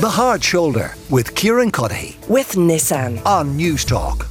[0.00, 3.22] The Hard Shoulder with Kieran Cuddihy with Nissan.
[3.26, 4.28] on News Talk.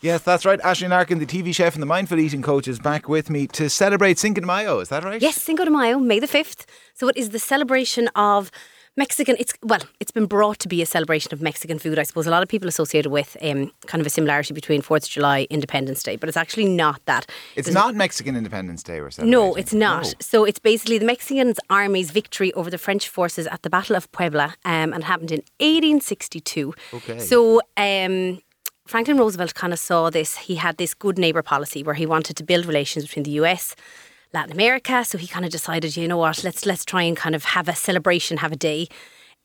[0.00, 0.60] Yes, that's right.
[0.60, 3.68] Aisling Larkin, the TV chef and the mindful eating coach, is back with me to
[3.68, 4.78] celebrate Cinco de Mayo.
[4.78, 5.20] Is that right?
[5.20, 6.64] Yes, Cinco de Mayo, May the 5th.
[6.94, 8.52] So it is the celebration of
[8.98, 9.36] Mexican.
[9.38, 11.98] It's well, it's been brought to be a celebration of Mexican food.
[11.98, 14.82] I suppose a lot of people associate it with um, kind of a similarity between
[14.82, 17.30] Fourth of July, Independence Day, but it's actually not that.
[17.56, 19.30] It's There's- not Mexican Independence Day we're celebrating.
[19.30, 20.02] No, it's not.
[20.04, 20.12] No.
[20.20, 24.10] So it's basically the Mexican army's victory over the French forces at the Battle of
[24.12, 26.74] Puebla, um, and it happened in 1862.
[26.94, 27.18] Okay.
[27.18, 27.60] So.
[27.76, 28.40] Um,
[28.86, 30.38] Franklin Roosevelt kind of saw this.
[30.38, 33.76] He had this good neighbour policy where he wanted to build relations between the US,
[34.32, 35.04] Latin America.
[35.04, 37.68] So he kind of decided, you know what, let's let's try and kind of have
[37.68, 38.88] a celebration, have a day.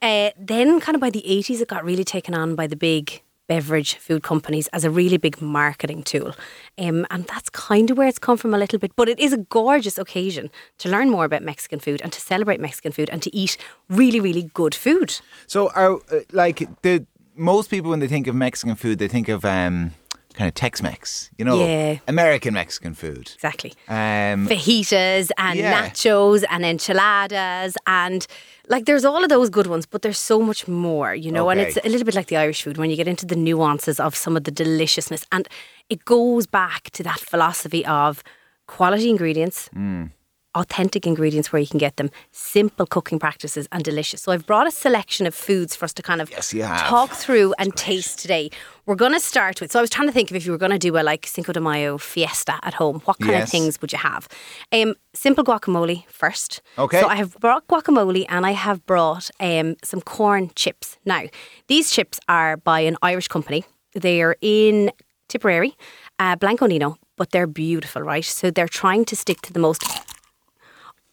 [0.01, 3.21] Uh, then, kind of by the 80s, it got really taken on by the big
[3.47, 6.33] beverage food companies as a really big marketing tool.
[6.77, 8.95] Um, and that's kind of where it's come from a little bit.
[8.95, 12.59] But it is a gorgeous occasion to learn more about Mexican food and to celebrate
[12.59, 13.57] Mexican food and to eat
[13.89, 15.20] really, really good food.
[15.47, 19.29] So, are uh, like the most people when they think of Mexican food, they think
[19.29, 19.93] of um,
[20.34, 21.29] kind of Tex-Mex.
[21.37, 21.98] You know, Yeah.
[22.07, 23.31] American Mexican food.
[23.35, 23.73] Exactly.
[23.87, 25.73] Um, fajitas and Yeah.
[25.90, 28.25] nachos and enchiladas and
[28.70, 31.59] like there's all of those good ones but there's so much more you know and
[31.59, 34.15] it's a little bit like the irish food when you get into the nuances of
[34.15, 35.48] some of the deliciousness and
[35.90, 38.23] it goes back to that philosophy of
[38.68, 40.12] quality ingredients Mm.
[40.55, 42.09] Authentic ingredients where you can get them.
[42.32, 44.21] Simple cooking practices and delicious.
[44.21, 46.51] So i've brought a selection of foods for us to kind of Yes,
[46.90, 48.49] talk through and taste today.
[48.85, 50.57] We're going to start with so i was trying to think of if you were
[50.57, 53.43] going to do a like cinco de mayo fiesta at home what kind Yes.
[53.43, 54.27] of things would you have?
[54.71, 56.62] Um, simple guacamole first.
[56.77, 56.99] Okay.
[56.99, 60.98] so i have brought guacamole and i have brought um, some corn chips.
[61.05, 61.24] Now
[61.68, 63.63] these chips are by an irish company.
[63.96, 64.91] They are in
[65.29, 65.74] tipperary
[66.19, 68.25] uh, blanco nino but they're beautiful right?
[68.25, 69.84] So they're trying to stick to the most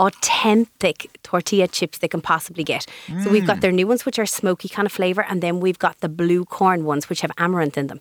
[0.00, 2.86] authentic tortilla chips they can possibly get.
[3.22, 5.78] So we've got their new ones, which are smoky kind of flavour, and then we've
[5.78, 8.00] got the blue corn ones, which have amaranth in them.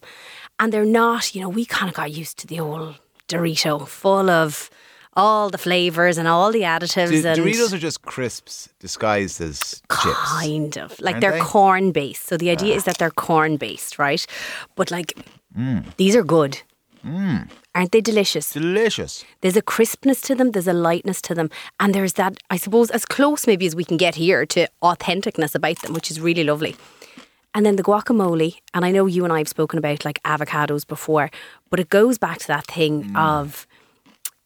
[0.60, 2.96] And they're not, you know, we kind of got used to the old
[3.28, 4.70] Dorito, full of
[5.16, 7.26] all the flavours and all the additives.
[7.26, 10.16] And Doritos are just crisps disguised as chips.
[10.40, 11.00] Kind of.
[11.00, 11.40] Like Aren't they're they?
[11.40, 11.46] Ah.
[11.46, 12.26] corn based.
[12.28, 14.26] So the idea is that they're corn based, right?
[14.76, 15.14] But like,
[15.58, 15.84] Mm.
[15.98, 16.62] these are good.
[17.06, 17.50] Mm.
[17.76, 18.52] Aren't they delicious?
[18.52, 19.24] Delicious.
[19.42, 21.50] There's a crispness to them, there's a lightness to them,
[21.80, 25.56] and there's that, I suppose, as close maybe as we can get here to authenticness
[25.56, 26.76] about them, which is really lovely.
[27.56, 30.88] And then the guacamole, and I know you and I have spoken about like avocados
[30.88, 31.32] before,
[31.70, 33.18] but it goes back to that thing mm.
[33.18, 33.66] of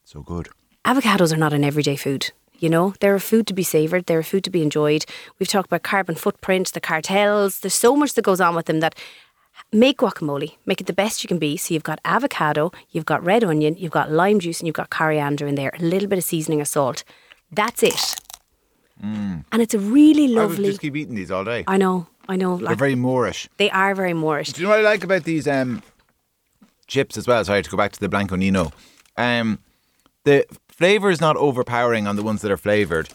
[0.04, 0.48] So good.
[0.84, 2.30] avocados are not an everyday food.
[2.60, 5.04] You know, they're a food to be savoured, they're a food to be enjoyed.
[5.38, 8.80] We've talked about carbon footprint, the cartels, there's so much that goes on with them
[8.80, 8.94] that
[9.74, 11.56] make guacamole, make it the best you can be.
[11.56, 14.90] So you've got avocado, you've got red onion, you've got lime juice, and you've got
[14.90, 17.04] coriander in there, a little bit of seasoning or salt.
[17.50, 18.16] That's it.
[19.02, 20.56] And it's a really lovely.
[20.56, 21.64] I would just keep eating these all day.
[21.66, 22.56] I know, I know.
[22.56, 23.48] They're very moreish.
[23.58, 24.52] they are very moreish.
[24.54, 25.82] Do you know what I like about these um,
[26.86, 27.44] chips as well?
[27.44, 28.72] Sorry to go back to the Blanco Nino.
[29.16, 29.58] Um,
[30.22, 33.10] the flavour is not overpowering on the ones that are flavoured,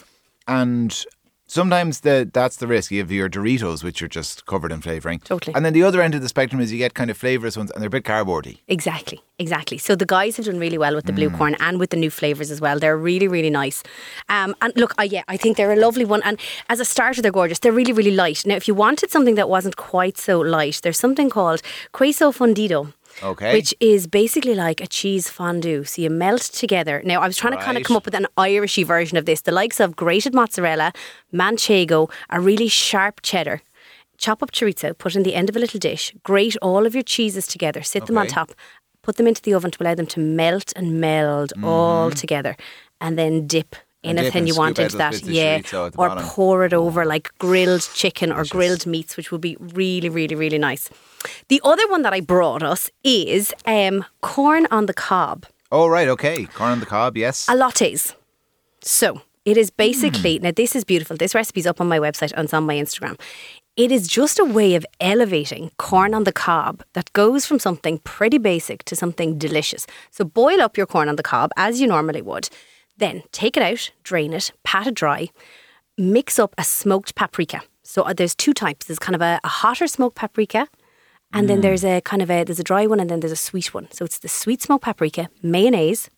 [0.47, 1.06] and
[1.49, 2.91] sometimes the that's the risk.
[2.91, 5.19] You have your Doritos, which are just covered in flavouring.
[5.19, 5.53] Totally.
[5.55, 7.71] And then the other end of the spectrum is you get kind of flavourless ones,
[7.71, 8.59] and they're a bit cardboardy.
[8.67, 9.77] Exactly, exactly.
[9.77, 12.09] So the guys have done really well with the blue corn and with the new
[12.09, 12.79] flavors as well.
[12.79, 13.83] They're really, really nice.
[14.29, 16.21] Um, and look, I yeah, I think they're a lovely one.
[16.23, 16.39] And
[16.69, 17.59] as a starter, they're gorgeous.
[17.59, 18.45] They're really, really light.
[18.45, 21.61] Now, if you wanted something that wasn't quite so light, there's something called
[21.91, 22.93] queso fundido.
[23.24, 23.53] Okay.
[23.53, 25.84] Which is basically like a cheese fondue.
[25.84, 27.02] So you melt together.
[27.06, 29.41] Now, I was trying to kind of come up with an Irishy version of this.
[29.41, 30.94] The likes of grated mozzarella,
[31.34, 33.62] manchego, a really sharp cheddar.
[34.18, 37.03] Chop up chorizo, put in the end of a little dish, grate all of your
[37.03, 38.52] cheeses together, sit them on top,
[39.02, 41.63] put them into the oven to allow them to melt and meld mm-hmm.
[41.63, 42.58] all together,
[43.00, 45.24] and then dip anything you want into that.
[45.24, 45.59] Yeah.
[45.59, 46.25] chorizo at the Or bottom.
[46.25, 50.58] pour it over like grilled chicken or grilled meats, which would be really, really, really
[50.58, 50.90] nice.
[51.47, 55.46] The other one that I brought us is um, corn on the cob.
[55.72, 56.46] Oh right, okay.
[56.46, 57.47] Corn on the cob, yes.
[57.47, 58.16] A lattes.
[58.81, 61.18] So it is basically now this is beautiful.
[61.18, 63.20] This recipe's up on my website and it's on my Instagram.
[63.76, 67.99] It is just a way of elevating corn on the cob that goes from something
[67.99, 69.88] pretty basic to something delicious.
[70.11, 72.49] So boil up your corn on the cob as you normally would.
[72.97, 75.29] Then take it out, drain it, pat it dry,
[75.97, 77.61] mix up a smoked paprika.
[77.84, 78.88] So uh, there's two types.
[78.88, 80.67] There's kind of a, a hotter smoked paprika,
[81.34, 83.35] and then there's a kind of a there's a dry one, and then there's a
[83.49, 83.87] sweet one.
[83.91, 86.09] So it's the sweet smoked paprika, mayonnaise,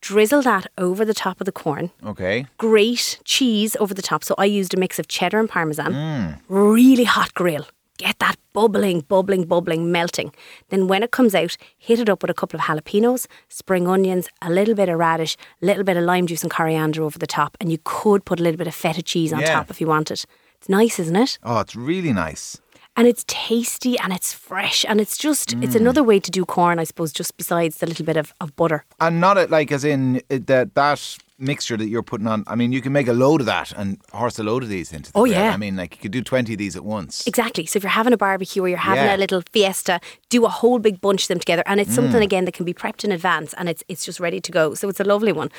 [0.00, 2.46] drizzle that over the top of the corn, okay.
[2.58, 4.22] grate cheese over the top.
[4.24, 5.92] So I used a mix of cheddar and parmesan.
[5.92, 6.40] Mm.
[6.48, 7.66] Really hot grill.
[7.96, 10.32] Get that bubbling, bubbling, bubbling, melting.
[10.68, 14.28] Then when it comes out, hit it up with a couple of jalapenos, spring onions,
[14.42, 17.26] a little bit of radish, a little bit of lime juice and coriander over the
[17.26, 17.56] top.
[17.60, 19.54] And you could put a little bit of feta cheese on Yeah.
[19.54, 20.24] top if you wanted.
[20.56, 21.38] It's nice, isn't it?
[21.44, 22.60] Oh, it's really nice.
[22.96, 25.64] And it's tasty and it's fresh and it's just Mm.
[25.64, 28.54] it's another way to do corn i suppose just besides the little bit of, of
[28.56, 32.44] butter And not it like as in that that mixture that you're putting on.
[32.46, 34.92] I mean, you can make a load of that and horse a load of these
[34.92, 35.10] into.
[35.12, 35.32] The Oh, bread.
[35.36, 35.50] yeah.
[35.52, 37.26] I mean, like you could do twenty of these at once.
[37.26, 39.16] exactly so if you're having a barbecue or you're having Yeah.
[39.16, 40.00] a little fiesta
[40.30, 42.28] do a whole big bunch of them together and it's something Mm.
[42.30, 44.88] again that can be prepped in advance and it's it's just ready to go so
[44.88, 45.50] it's a lovely one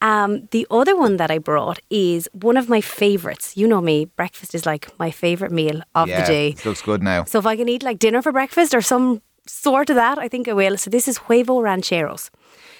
[0.00, 4.04] um, the other one that i brought is one of my favorites you know me
[4.16, 7.24] breakfast is like my favorite meal of yeah, the day looks good now.
[7.24, 10.28] So if I can eat like dinner for breakfast or some sort of that, I
[10.28, 10.76] think I will.
[10.76, 12.30] So this is huevo rancheros.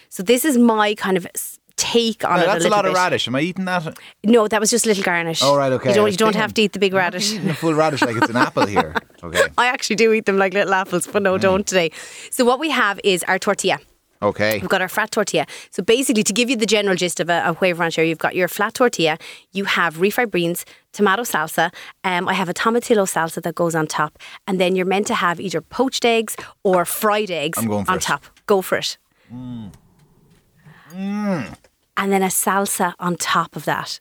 [0.09, 1.27] So this is my kind of
[1.77, 2.47] take on Now, it.
[2.47, 3.27] that's a, little lot of radish.
[3.29, 3.99] Am I eating that?
[4.25, 5.41] No, that was just a little garnish.
[5.43, 5.91] Oh, right, okay.
[5.91, 7.33] You don't, you don't have to eat the big I'm radish.
[7.33, 8.95] eating a full radish like it's an apple here.
[9.25, 9.41] Okay.
[9.57, 11.27] I actually do eat them like little apples, but Mm.
[11.27, 11.93] no, don't today.
[12.33, 13.79] So what we have is our tortilla.
[14.21, 14.59] Okay.
[14.59, 15.47] We've got our flat tortilla.
[15.71, 18.35] So basically, to give you the general gist of a, a huevo ranchero, you've got
[18.35, 19.19] your flat tortilla,
[19.53, 21.73] you have refried beans, tomato salsa.
[22.03, 25.15] Um, I have a tomatillo salsa that goes on top, and then you're meant to
[25.15, 26.35] have either poached eggs
[26.65, 28.01] or fried eggs I'm on it.
[28.03, 28.25] top.
[28.47, 28.97] Go for it.
[32.03, 34.01] And then a salsa on top of that.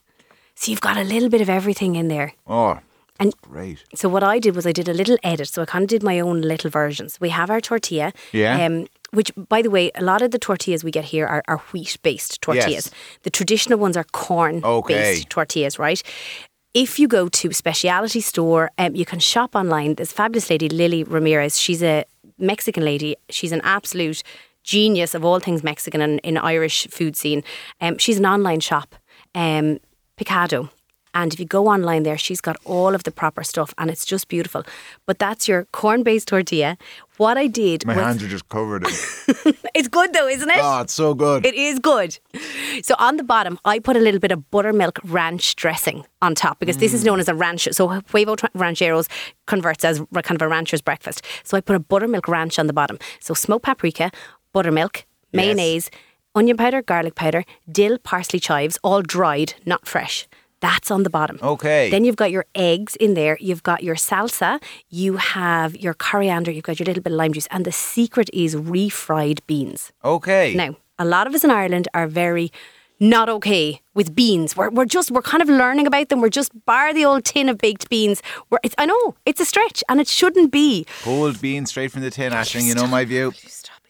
[0.55, 2.33] So you've got a little bit of everything in there.
[2.47, 2.79] Oh,
[3.19, 3.83] And great.
[3.93, 5.47] so what I did was I did a little edit.
[5.49, 7.19] So I kind of did my own little versions.
[7.21, 8.11] We have our tortilla.
[8.31, 8.65] Yeah.
[8.65, 11.59] Um, which, by the way, a lot of the tortillas we get here are, are
[11.73, 12.71] wheat-based tortillas.
[12.71, 12.89] Yes.
[13.21, 15.23] The traditional ones are corn-based Okay.
[15.29, 16.01] tortillas, right?
[16.73, 19.95] If you go to specialty store, um, you can shop online.
[19.95, 21.59] This fabulous lady, Lily Ramirez.
[21.59, 22.05] She's a
[22.39, 23.15] Mexican lady.
[23.29, 24.23] She's an absolute
[24.63, 27.43] genius of all things Mexican and in Irish food scene.
[27.79, 28.95] Um, she's an online shop,
[29.35, 29.79] um,
[30.17, 30.69] Picado.
[31.13, 34.05] And if you go online there, she's got all of the proper stuff and it's
[34.05, 34.63] just beautiful.
[35.05, 36.77] But that's your corn based tortilla.
[37.17, 38.05] What I did My was.
[38.05, 38.93] hands are just covered in.
[39.75, 40.57] It's good though, isn't it?
[40.61, 41.45] oh, it's so good.
[41.45, 42.17] It is good.
[42.83, 46.59] So on the bottom, I put a little bit of buttermilk ranch dressing on top
[46.59, 47.67] because this is known as a ranch.
[47.71, 49.07] So huevo rancheros
[49.47, 51.25] converts as kind of a rancher's breakfast.
[51.43, 52.97] So I put a buttermilk ranch on the bottom.
[53.19, 54.11] So smoked paprika,
[54.53, 55.89] buttermilk, mayonnaise,
[56.35, 60.27] onion powder, garlic powder, dill, parsley, chives, all dried, not fresh.
[60.61, 61.39] That's on the bottom.
[61.41, 61.89] Okay.
[61.89, 63.35] Then you've got your eggs in there.
[63.41, 64.61] You've got your salsa.
[64.89, 66.51] You have your coriander.
[66.51, 67.47] You've got your little bit of lime juice.
[67.49, 69.91] And the secret is refried beans.
[70.03, 70.53] okay.
[70.53, 72.51] Now, a lot of us in Ireland are very
[72.99, 74.55] not okay with beans.
[74.55, 76.21] We're, we're just, we're kind of learning about them.
[76.21, 78.21] We're just bar the old tin of baked beans.
[78.51, 80.85] We're, it's, I know, it's a stretch and it shouldn't be.
[81.01, 82.65] Cold beans straight from the tin, Aisling.
[82.65, 83.33] You know my view.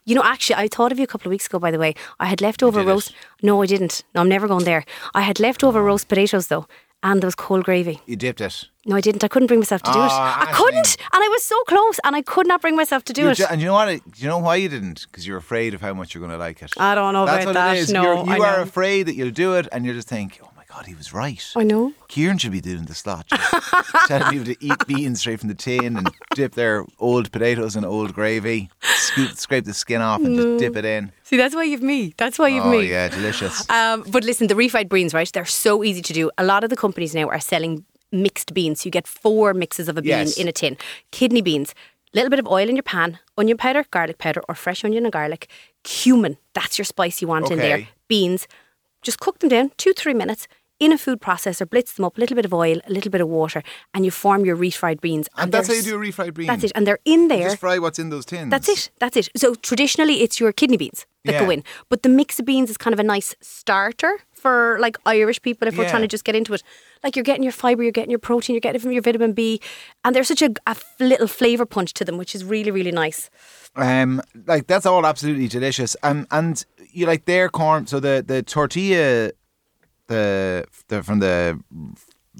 [0.05, 1.93] You know, actually, I thought of you a couple of weeks ago, by the way.
[2.19, 2.91] I had leftover did it?
[2.91, 3.13] roast.
[3.43, 4.03] No, I didn't.
[4.15, 4.83] No, I'm never going there.
[5.13, 6.67] I had leftover roast potatoes, though,
[7.03, 8.01] and there was cold gravy.
[8.07, 8.65] You dipped it.
[8.87, 9.23] No, I didn't.
[9.23, 10.09] I couldn't bring myself to do it.
[10.11, 10.97] Ah, I couldn't.
[11.13, 13.35] And I was so close, and I could not bring myself to do it.
[13.35, 14.01] ju- and you know what?
[14.17, 15.05] You know why you didn't?
[15.11, 16.71] Because you're afraid of how much you're going to like it.
[16.77, 17.77] I don't know That's about what that.
[17.77, 17.91] it is.
[17.91, 20.85] No, you're, you are afraid that you'll do it, and you just think, "Oh god,
[20.85, 21.93] he was right." I know.
[22.07, 23.27] Kieran should be doing the slot,
[24.07, 27.83] telling people to eat beans straight from the tin and dip their old potatoes in
[27.85, 31.11] old gravy, scoop, scrape the skin off, and just dip it in.
[31.23, 32.13] See, that's why you've me.
[32.17, 32.77] That's why you've Oh me.
[32.77, 33.69] Oh yeah, delicious.
[33.69, 35.29] Um, but listen, the refried beans, right?
[35.31, 36.31] They're so easy to do.
[36.37, 38.85] A lot of the companies now are selling mixed beans.
[38.85, 40.37] You get four mixes of a bean Yes.
[40.37, 40.77] in a tin.
[41.11, 41.73] Kidney beans,
[42.13, 45.13] little bit of oil in your pan, onion powder, garlic powder, or fresh onion and
[45.13, 45.47] garlic,
[45.83, 46.37] cumin.
[46.53, 47.87] That's your spice you want in there.
[48.09, 48.47] Beans.
[49.01, 50.47] Just cook them down two, three minutes
[50.81, 53.21] in a food processor, blitz them up, a little bit of oil, a little bit
[53.21, 53.61] of water,
[53.93, 55.29] and you form your refried beans.
[55.37, 56.47] and that's how you do a refried bean.
[56.47, 56.71] That's it.
[56.75, 57.49] And they're in You there.
[57.49, 58.49] just fry what's in those tins.
[58.49, 58.89] That's it.
[58.99, 59.29] That's it.
[59.37, 62.77] So traditionally, it's your kidney beans that go in, but the mix of beans is
[62.77, 66.35] kind of a nice starter for like Irish people if we're trying to just get
[66.35, 66.63] into it.
[67.03, 69.33] Like you're getting your fibre, you're getting your protein, you're getting it from your vitamin
[69.33, 69.61] B,
[70.03, 72.91] and there's such a, a f- little flavour punch to them, which is really really
[72.91, 73.29] nice.
[73.75, 75.95] Um, like that's all absolutely delicious.
[76.01, 77.85] Um, and you like their corn.
[77.85, 79.31] So the the tortilla,
[80.11, 81.59] the the from the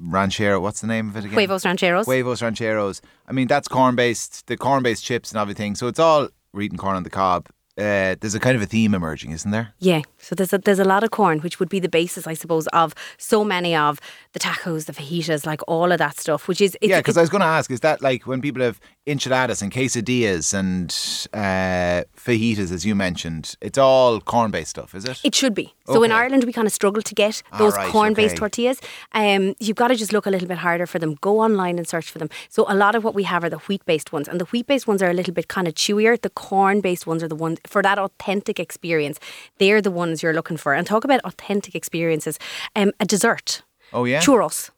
[0.02, 0.60] ranchero.
[0.60, 1.34] What's the name of it again?
[1.34, 2.06] Huevos rancheros.
[2.06, 3.00] Huevos rancheros.
[3.28, 4.46] I mean, that's corn based.
[4.46, 5.74] The corn based chips and everything.
[5.74, 7.48] So it's all we're eating corn on the cob.
[7.82, 9.74] Uh, there's a kind of a theme emerging, isn't there?
[9.80, 12.34] Yeah, so there's a, there's a lot of corn, which would be the basis, I
[12.34, 14.00] suppose, of so many of
[14.34, 16.46] the tacos, the fajitas, like all of that stuff.
[16.46, 18.62] Which is it's, yeah, because I was going to ask, is that like when people
[18.62, 20.90] have enchiladas and quesadillas and
[21.34, 25.20] uh, fajitas, as you mentioned, it's all corn based stuff, is it?
[25.24, 25.74] It should be.
[25.86, 28.38] So in Ireland, we kind of struggle to get those right, corn-based okay.
[28.38, 28.80] tortillas.
[29.12, 31.16] Um, you've got to just look a little bit harder for them.
[31.20, 32.30] Go online and search for them.
[32.48, 35.02] So a lot of what we have are the wheat-based ones, and the wheat-based ones
[35.02, 36.20] are a little bit kind of chewier.
[36.20, 39.18] The corn-based ones are the ones for that authentic experience.
[39.58, 40.74] They're the ones you're looking for.
[40.74, 42.38] And talk about authentic experiences.
[42.76, 43.62] Um, a dessert.
[43.92, 44.20] oh yeah.
[44.20, 44.70] Churros.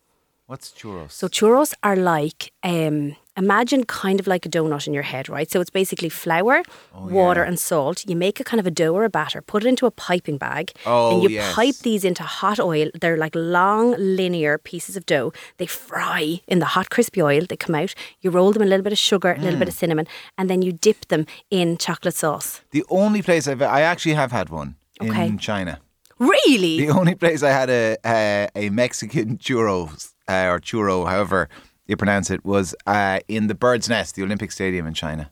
[0.47, 1.11] What's churros?
[1.13, 5.51] So churros are like um, imagine kind of like a donut in your head, right?
[5.51, 6.63] So it's basically flour,
[6.95, 8.05] Oh, water, and salt.
[8.09, 10.39] You make a kind of a dough or a batter, put it into a piping
[10.39, 11.53] bag, Oh, and you yes.
[11.55, 12.91] pipe these into hot oil.
[13.01, 15.33] They're like long, linear pieces of dough.
[15.59, 17.43] They fry in the hot, crispy oil.
[17.49, 17.95] They come out.
[18.21, 19.73] You roll them in a little bit of sugar, a little bit Mm.
[19.73, 20.07] of cinnamon,
[20.39, 22.61] and then you dip them in chocolate sauce.
[22.71, 25.27] The only place I've I actually have had one Okay.
[25.27, 25.81] in China.
[26.19, 26.79] Really?
[26.87, 31.49] The only place I had a a, a Mexican churros uh, or churro, however
[31.87, 35.31] you pronounce it, was uh, in the Bird's Nest, the Olympic Stadium in China.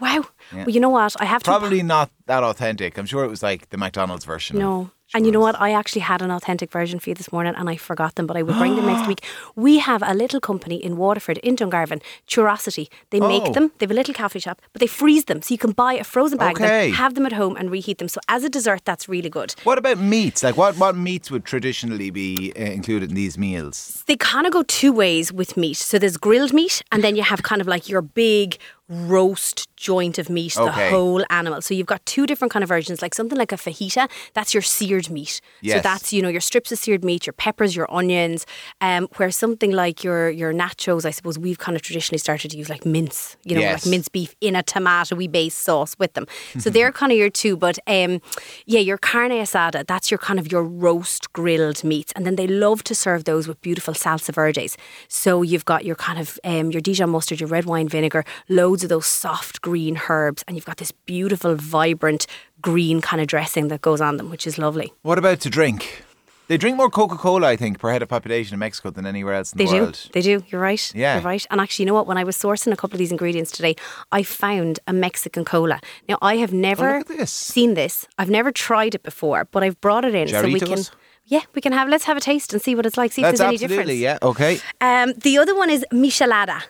[0.00, 0.24] Wow.
[0.52, 1.14] Well, you know what?
[1.20, 2.98] I have to Probably not that authentic.
[2.98, 4.58] I'm sure it was like the McDonald's version.
[4.58, 4.90] No.
[5.12, 5.60] And you know what?
[5.60, 8.36] I actually had an authentic version for you this morning and I forgot them, but
[8.36, 9.20] I will bring them next week.
[9.54, 12.88] We have a little company in Waterford, in Dungarvan, Churosity.
[13.10, 13.28] They Oh.
[13.28, 15.40] make them, they have a little coffee shop, but they freeze them.
[15.42, 16.86] So you can buy a frozen bag of Okay.
[16.90, 18.08] them, have them at home and reheat them.
[18.08, 19.54] So as a dessert, that's really good.
[19.62, 20.42] What about meats?
[20.42, 24.02] Like what, what meats would traditionally be uh, included in these meals?
[24.06, 25.76] They kind of go two ways with meat.
[25.76, 30.18] So there's grilled meat, and then you have kind of like your big roast joint
[30.18, 31.60] of meat, the whole animal.
[31.62, 34.62] So you've got two different kind of versions, like something like a fajita, that's your
[34.62, 35.40] seared meat.
[35.76, 38.46] So that's, you know, your strips of seared meat, your peppers, your onions,
[38.80, 42.56] um, where something like your your nachos, I suppose we've kind of traditionally started to
[42.58, 43.84] use like mince, you know, Yes.
[43.86, 46.26] like mince beef in a tomato-y based sauce with them.
[46.64, 47.56] So they're kind of your two.
[47.56, 48.20] But um,
[48.66, 52.12] yeah, your carne asada, that's your kind of your roast grilled meats.
[52.16, 54.76] And then they love to serve those with beautiful salsa verdes.
[55.08, 58.73] So you've got your kind of um, your Dijon mustard, your red wine vinegar, loads
[58.82, 62.26] of those soft green herbs, and you've got this beautiful, vibrant
[62.60, 64.92] green kind of dressing that goes on them, which is lovely.
[65.02, 66.02] What about to drink?
[66.46, 69.32] They drink more Coca Cola, I think, per head of population in Mexico than anywhere
[69.32, 69.80] else in They the do.
[69.80, 70.08] world.
[70.12, 70.44] They do.
[70.48, 70.92] You're right.
[70.94, 71.14] Yeah.
[71.14, 71.46] You're right.
[71.50, 72.06] And actually, you know what?
[72.06, 73.76] When I was sourcing a couple of these ingredients today,
[74.12, 75.80] I found a Mexican cola.
[76.06, 77.30] Now, I have never Oh, this.
[77.32, 78.06] seen this.
[78.18, 80.80] I've never tried it before, but I've brought it in so we can.
[81.26, 81.88] Yeah, we can have.
[81.88, 83.12] Let's have a taste and see what it's like.
[83.12, 84.20] See if That's there's any absolutely, difference.
[84.22, 84.28] yeah.
[84.28, 84.60] Okay.
[84.82, 86.60] Um, the other one is michelada.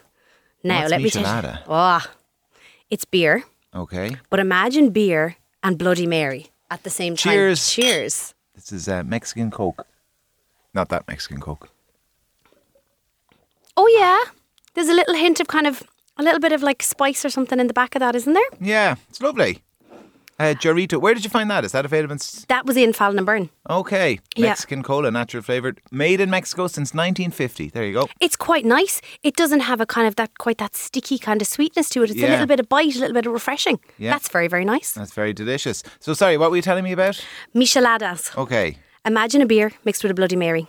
[0.65, 1.59] Now, What's let me tell you.
[1.69, 2.01] Oh,
[2.91, 3.45] it's beer,
[3.75, 4.17] Okay.
[4.31, 7.33] but imagine beer and Bloody Mary at the same time.
[7.33, 7.71] Cheers.
[7.71, 8.35] Cheers.
[8.55, 9.87] This is uh, Mexican Coke.
[10.73, 11.69] Not that Mexican Coke.
[13.77, 14.33] Oh yeah,
[14.75, 15.83] there's a little hint of kind of
[16.17, 18.43] a little bit of like spice or something in the back of that, isn't there?
[18.61, 19.63] Yeah, it's lovely.
[20.39, 21.65] Uh, Jarrito, where did you find that?
[21.65, 22.13] Is that available?
[22.13, 22.19] In...
[22.49, 23.51] That was in Fallon and Byrne.
[23.71, 24.49] Okay, Yeah.
[24.49, 27.71] Mexican cola, natural flavored, made in Mexico since 1950.
[27.71, 28.09] There you go.
[28.21, 29.01] It's quite nice.
[29.23, 32.11] It doesn't have a kind of that quite that sticky kind of sweetness to it.
[32.11, 33.79] It's a little bit of bite, a little bit of refreshing.
[33.99, 34.11] Yeah.
[34.11, 34.93] That's very very nice.
[34.93, 35.83] That's very delicious.
[36.01, 37.25] So, sorry, what were you telling me about?
[37.55, 38.37] Micheladas.
[38.37, 38.79] Okay.
[39.07, 40.67] Imagine a beer mixed with a Bloody Mary.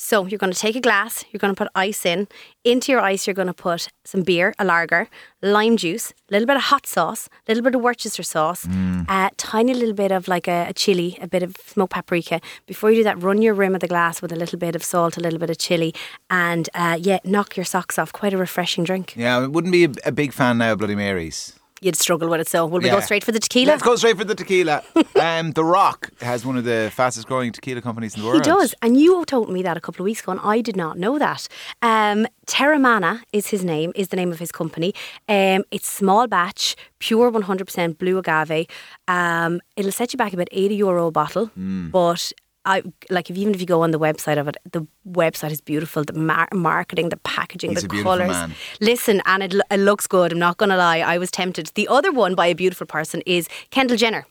[0.00, 2.28] So you're going to take a glass, you're going to put ice in.
[2.62, 5.08] Into your ice, you're going to put some beer, a lager,
[5.42, 8.64] lime juice, a little bit of hot sauce, a little bit of Worcester sauce,
[9.08, 12.40] a tiny little bit of like a, a chili, a bit of smoked paprika.
[12.66, 14.84] Before you do that, run your rim of the glass with a little bit of
[14.84, 15.92] salt, a little bit of chili,
[16.30, 18.12] and uh, yeah, knock your socks off.
[18.12, 19.16] Quite a refreshing drink.
[19.16, 21.57] Yeah, I wouldn't be a, a big fan now of Bloody Marys.
[21.80, 22.48] You'd struggle with it.
[22.48, 23.70] So will we go straight for the tequila?
[23.72, 24.82] Let's go straight for the tequila.
[25.20, 28.44] um, the Rock has one of the fastest growing tequila companies in the world.
[28.44, 30.76] He does, and you told me that a couple of weeks ago, and I did
[30.76, 31.46] not know that.
[31.82, 34.94] Um, Teremana is his name, is the name of his company.
[35.28, 38.66] Um, it's small batch, pure 100% blue agave.
[39.06, 41.88] Um, it'll set you back about 80 euro a bottle, Hmm.
[41.90, 42.32] but
[42.74, 42.82] I
[43.16, 44.86] like if even if you go on the website of it, the
[45.22, 46.04] website is beautiful.
[46.04, 48.28] The mar- marketing, the packaging, He's the a colours.
[48.30, 48.52] man.
[48.80, 50.32] Listen, and it, it looks good.
[50.32, 50.98] I'm not going to lie.
[50.98, 51.66] I was tempted.
[51.74, 54.24] The other one by a beautiful person is Kendall Jenner.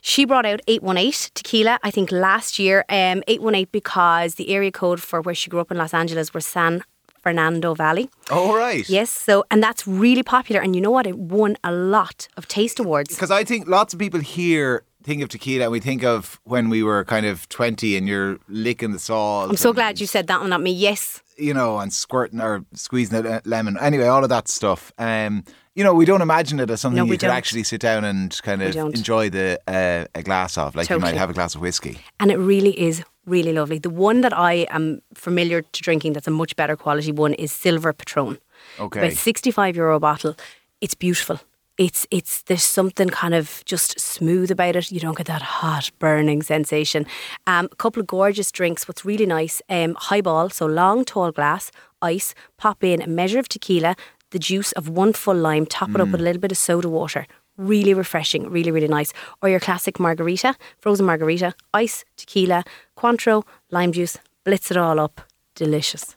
[0.00, 2.84] She brought out 818 tequila, I think last year.
[2.88, 6.46] Um, 818 because the area code for where she grew up in Los Angeles was
[6.46, 6.82] San
[7.22, 8.08] Fernando Valley.
[8.30, 8.88] Oh, right.
[8.88, 10.60] Yes, so and that's really popular.
[10.60, 11.06] And you know what?
[11.06, 13.14] It won a lot of taste awards.
[13.14, 16.68] Because I think lots of people here think of tequila and we think of when
[16.68, 19.50] we were kind of 20 and you're licking the salt.
[19.50, 20.72] I'm so glad you said that one, not me.
[20.72, 23.76] Yes, You know, and squirting or squeezing a lemon.
[23.80, 24.92] Anyway, all of that stuff.
[24.98, 25.44] Um,
[25.74, 27.30] you know, we don't imagine it as something No, you could don't.
[27.30, 30.74] actually sit down and kind of enjoy the uh, a glass of.
[30.76, 31.98] Like you might have a glass of whiskey.
[32.20, 33.78] and it really is really lovely.
[33.78, 37.52] The one that I am familiar to drinking that's a much better quality one is
[37.52, 38.38] Silver Patron.
[38.78, 39.00] Okay.
[39.00, 40.34] About 65 euro bottle.
[40.80, 41.38] It's beautiful.
[41.82, 44.92] It's it's there's something kind of just smooth about it.
[44.92, 47.06] You don't get that hot burning sensation.
[47.48, 48.86] Um, a couple of gorgeous drinks.
[48.86, 52.36] What's really nice, um, highball, so long tall glass, ice.
[52.56, 53.96] Pop in a measure of tequila,
[54.30, 55.66] the juice of one full lime.
[55.66, 57.26] Top it up with a little bit of soda water.
[57.56, 59.12] Really refreshing, really really nice.
[59.42, 62.62] Or your classic margarita, frozen margarita, ice, tequila,
[62.96, 64.18] Cointreau, lime juice.
[64.44, 65.20] Blitz it all up.
[65.56, 66.14] Delicious.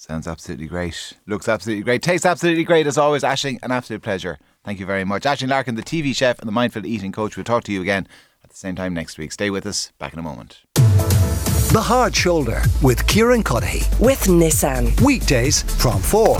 [0.00, 1.12] Sounds absolutely great.
[1.26, 2.00] Looks absolutely great.
[2.00, 3.22] Tastes absolutely great as always.
[3.22, 4.38] Aisling, an absolute pleasure.
[4.64, 5.24] Thank you very much.
[5.24, 7.36] Aisling Larkin, the TV chef and the mindful eating coach.
[7.36, 8.08] We'll talk to you again
[8.42, 9.30] at the same time next week.
[9.30, 9.92] Stay with us.
[9.98, 10.62] Back in a moment.
[10.74, 14.00] The Hard Shoulder with Kieran Cuddihy.
[14.00, 14.98] with Nissan.
[15.02, 16.38] Weekdays from 4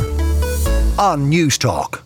[0.98, 2.02] on News Talk.